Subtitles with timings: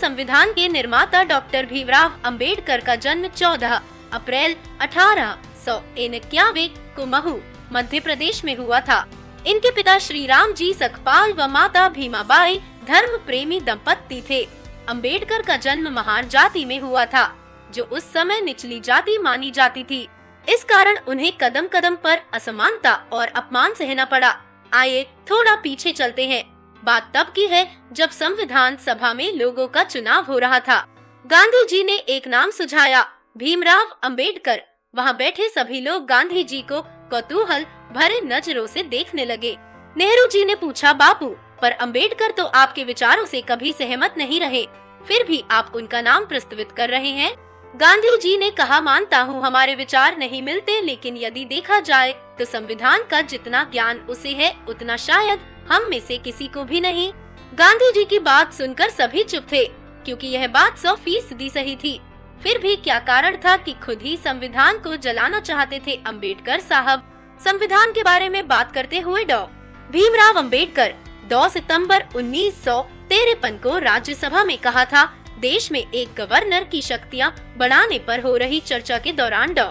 [0.00, 3.80] संविधान के निर्माता डॉक्टर भीमराव अंबेडकर का जन्म 14
[4.12, 7.40] अप्रैल अठारह सौ इक्यावे को महू,
[7.72, 9.06] मध्य प्रदेश में हुआ था।
[9.46, 14.42] इनके पिता श्री राम जी सखपाल व माता भीमाबाई धर्म प्रेमी दंपत्ति थे।
[14.88, 17.24] अंबेडकर का जन्म महान जाति में हुआ था,
[17.74, 20.08] जो उस समय निचली जाति मानी जाती थी।
[20.48, 24.36] इस कारण उन्हें कदम कदम पर असमानता और अपमान सहना पड़ा।
[24.72, 29.84] आइए, थोड़ा पीछे चलते हैं। बात तब की है जब संविधान सभा में लोगों का
[29.84, 30.80] चुनाव हो रहा था।
[31.24, 33.02] गांधी जी ने एक नाम सुझाया,
[33.38, 34.62] भीमराव अंबेडकर।
[34.94, 36.80] वहाँ बैठे सभी लोग गांधी जी को
[37.10, 39.56] कौतूहल भरे नज़रों से देखने लगे।
[39.96, 41.26] नेहरू जी ने पूछा, बापू,
[41.62, 44.64] पर अंबेडकर तो आपके विचारों से कभी सहमत नहीं रहे,
[45.08, 47.32] फिर भी आप उनका नाम प्रस्तुत कर रहे हैं?
[47.76, 52.44] गांधी जी ने कहा, मानता हूँ हमारे विचार नहीं मिलते, लेकिन यदि देखा जाए तो
[52.44, 57.12] संविधान का जितना ज्ञान उसे है, उतना शायद हम में से किसी को भी नहीं।
[57.54, 59.64] गांधी जी की बात सुनकर सभी चुप थे,
[60.04, 62.00] क्योंकि यह बात सौ फ़ीसदी सही थी।
[62.42, 67.02] फिर भी क्या कारण था कि खुद ही संविधान को जलाना चाहते थे अंबेडकर साहब?
[67.40, 69.44] संविधान के बारे में बात करते हुए डॉ.
[69.90, 70.94] भीमराव अंबेडकर
[71.28, 75.02] 2 सितंबर उन्नीस सौ को राज्यसभा में कहा था
[75.40, 79.64] देश में एक गवर्नर की शक्तियाँ बढ़ाने पर हो रही चर्चा के दौरान डॉ.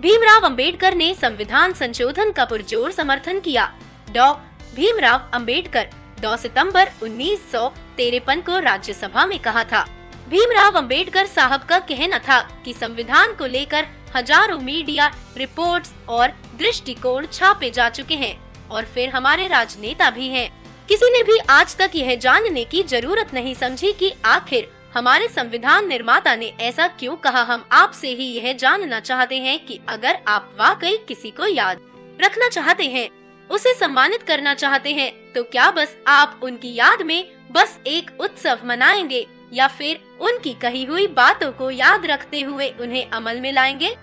[0.00, 3.72] भीमराव अंबेडकर ने संविधान संशोधन का पुरजोर समर्थन किया।
[4.12, 4.32] डॉ.
[4.74, 5.88] भीमराव अंबेडकर
[6.20, 7.68] 2 सितंबर उन्नीस सौ
[8.00, 9.82] को राज्यसभा में कहा था।
[10.28, 13.86] भीमराव अंबेडकर साहब का कहना था कि संविधान को लेकर
[14.16, 18.36] हज़ारों मीडिया, रिपोर्ट्स और दृष्टिकोण छापे जा चुके हैं
[18.70, 20.48] और फिर हमारे राजनेता भी हैं।
[20.88, 25.88] किसी ने भी आज तक यह जानने की ज़रूरत नहीं समझी कि आखिर हमारे संविधान
[25.88, 27.42] निर्माता ने ऐसा क्यों कहा?
[27.42, 31.80] हम आपसे ही यह जानना चाहते हैं कि अगर आप वाकई किसी को याद
[32.20, 33.08] रखना चाहते हैं,
[33.50, 38.58] उसे सम्मानित करना चाहते हैं तो क्या बस आप उनकी याद में बस एक उत्सव
[38.64, 43.94] मनाएँगे या फिर उनकी कही हुई बातों को याद रखते हुए उन्हें अमल में लाएँगे?